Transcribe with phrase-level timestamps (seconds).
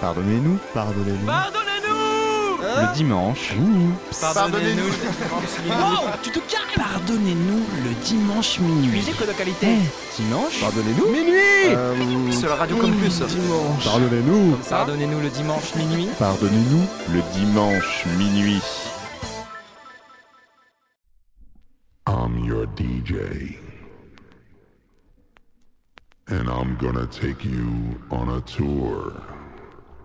[0.00, 1.26] Pardonnez-nous, pardonnez-nous.
[1.26, 3.54] Pardonnez-nous Le dimanche.
[4.20, 4.84] Pardonnez-nous
[5.68, 8.88] Wow, tu te calmes Pardonnez-nous le dimanche minuit.
[8.98, 9.66] Musique de qualité
[10.16, 13.84] Dimanche Pardonnez-nous Minuit Euh, Sur la radio Campus Dimanche.
[13.84, 14.56] Pardonnez-nous.
[14.68, 18.62] Pardonnez-nous le dimanche minuit Pardonnez-nous le dimanche minuit.
[22.06, 23.58] I'm your DJ.
[26.30, 29.12] And I'm gonna take you on a tour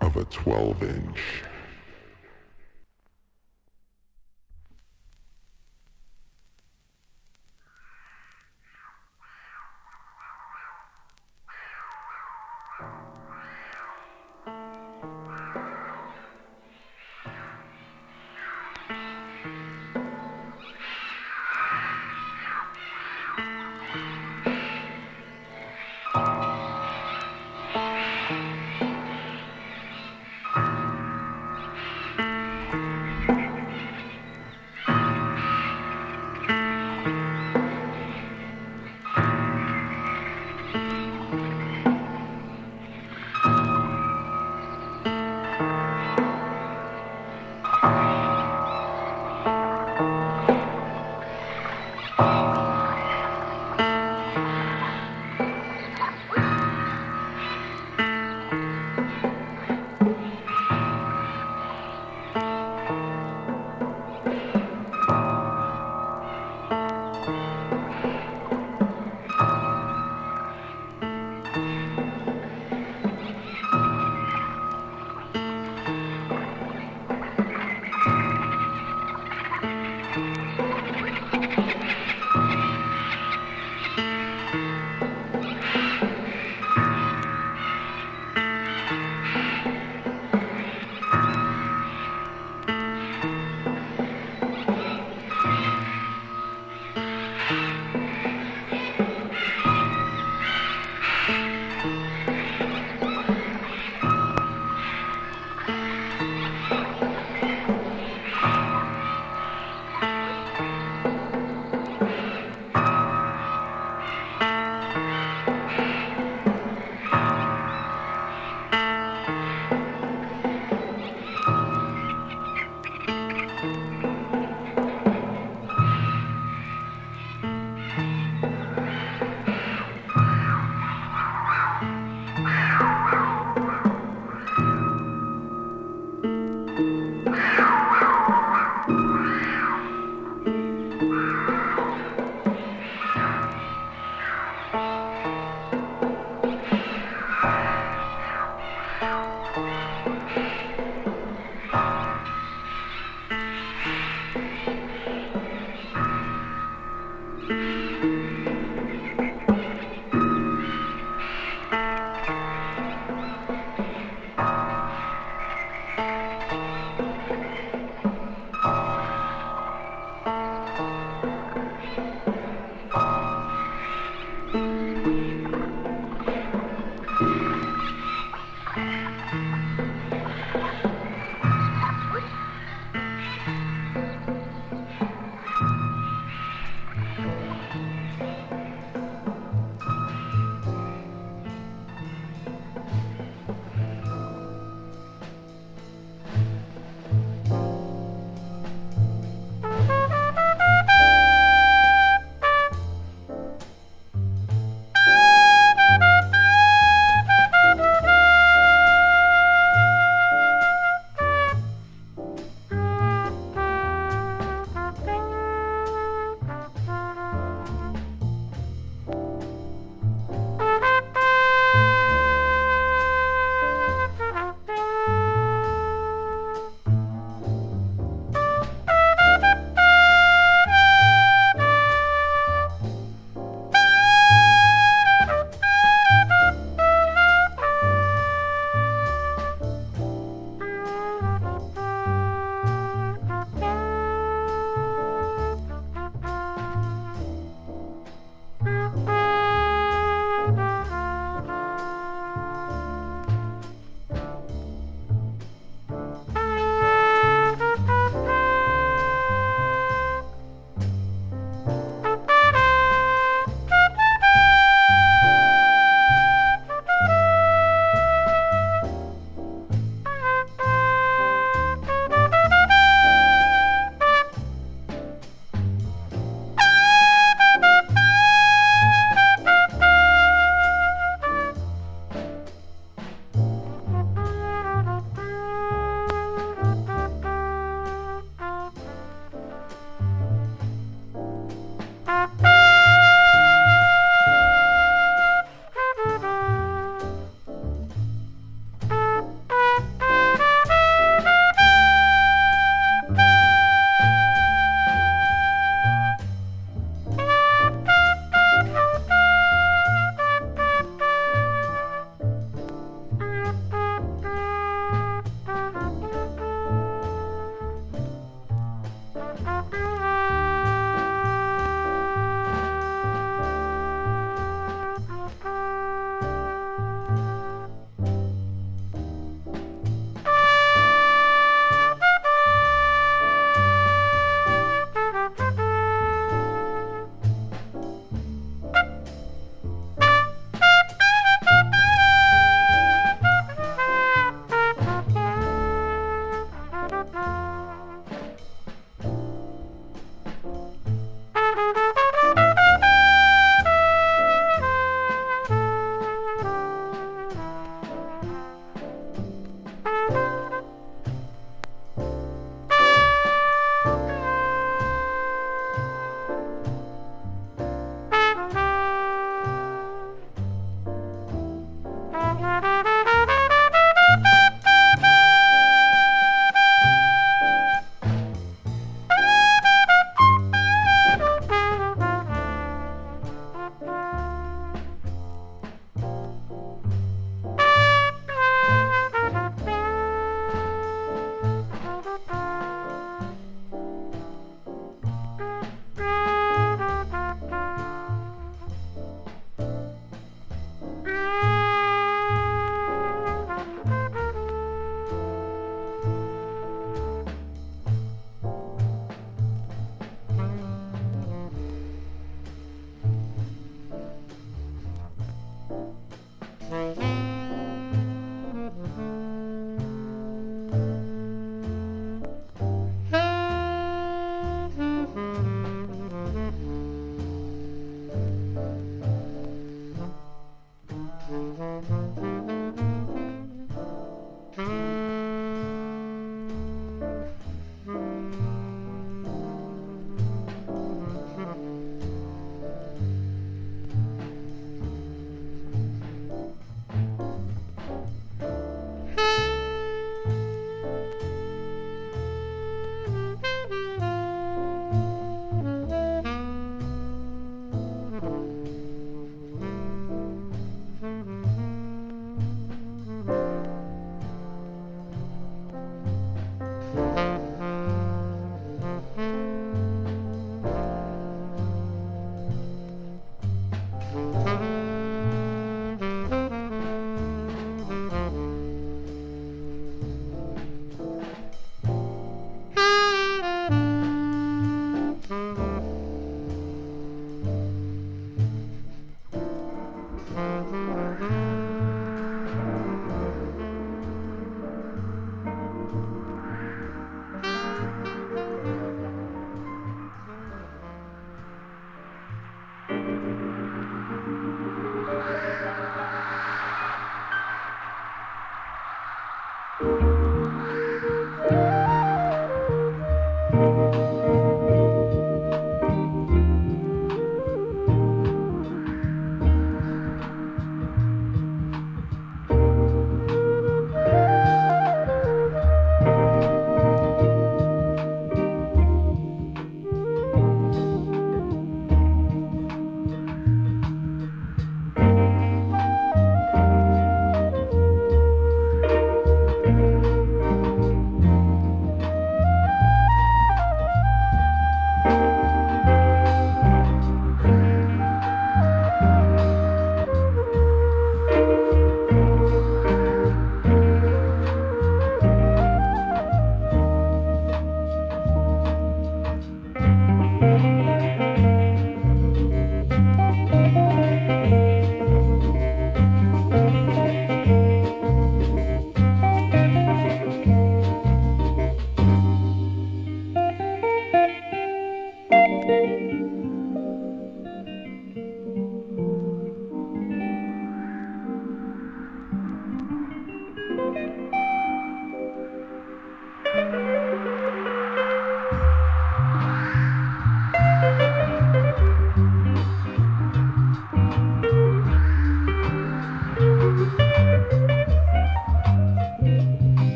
[0.00, 1.49] of a 12 inch.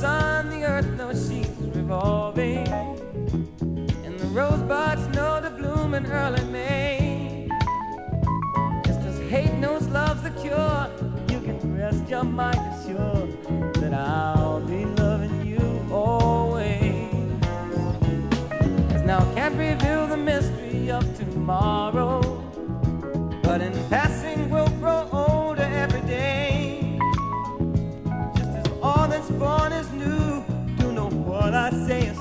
[0.00, 2.68] sun, the earth knows she's revolving.
[4.04, 7.48] And the rosebuds know the bloom in early May.
[8.84, 10.90] Just as hate knows love's the cure,
[11.30, 13.30] you can rest your mind assured
[13.76, 17.10] that I'll be loving you always.
[18.94, 22.05] As now I can't reveal the mystery of tomorrow.
[31.86, 32.15] say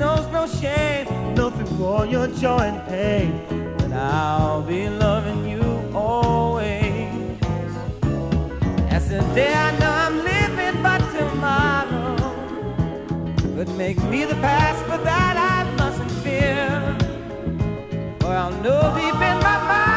[0.00, 3.74] knows no shame, nothing for your joy and pain.
[3.76, 5.62] But I'll be loving you
[5.94, 7.38] always.
[8.88, 12.16] As the day I know I'm living but tomorrow.
[13.54, 16.64] But make me the past, but that I mustn't fear.
[18.20, 19.89] For I'll know deep in my mind.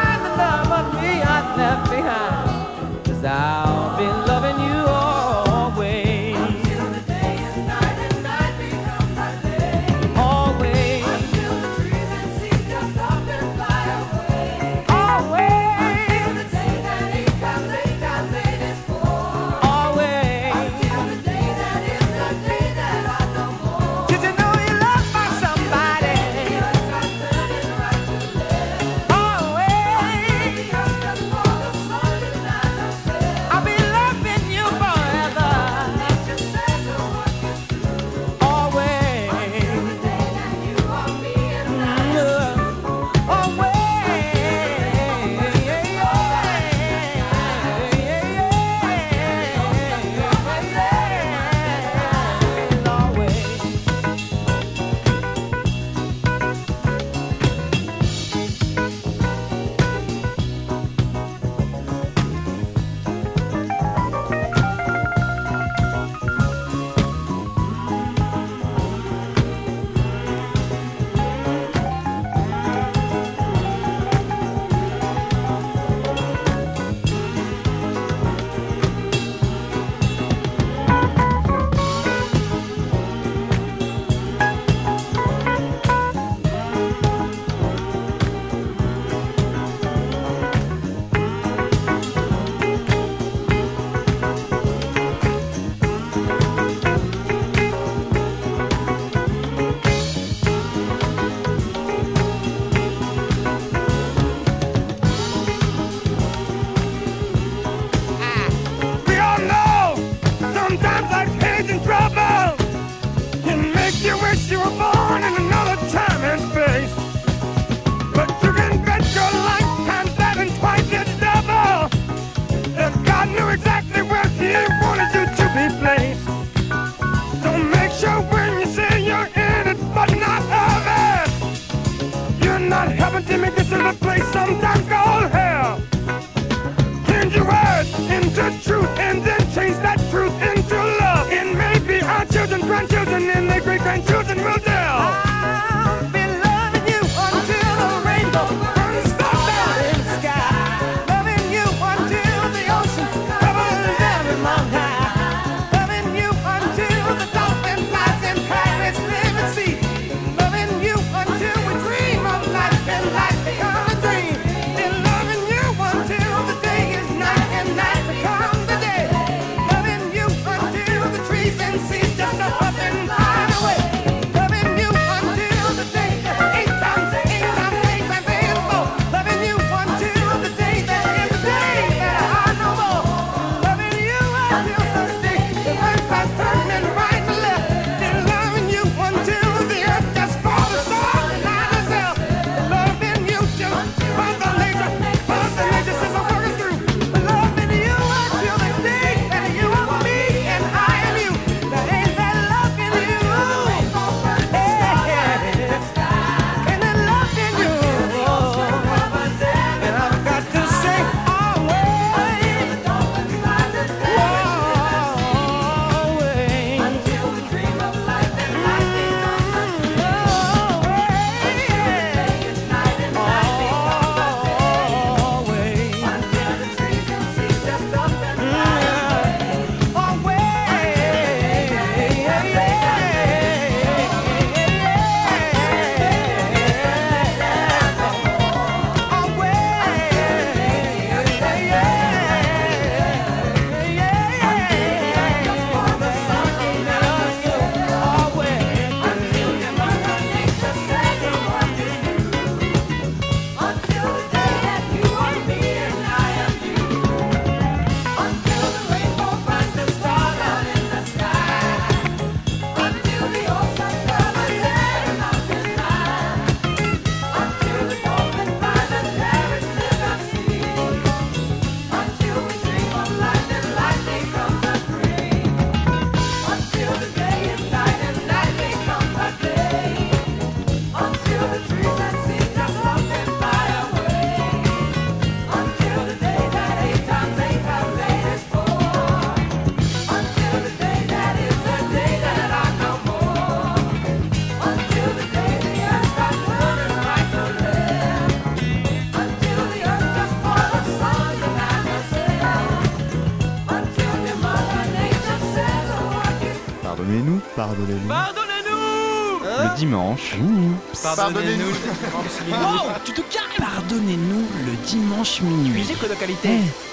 [311.04, 312.94] Pardonnez-nous le dimanche minuit.
[313.04, 315.70] tu te calmes Pardonnez-nous le dimanche minuit.
[315.70, 316.48] Musique de qualité.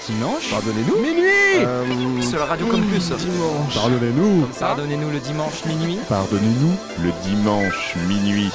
[0.06, 3.08] Dimanche Pardonnez-nous Minuit euh, Sur la radio Campus.
[3.08, 5.98] Dimanche Pardonnez-nous Pardonnez-nous le dimanche minuit.
[6.10, 8.50] Pardonnez-nous Le dimanche minuit.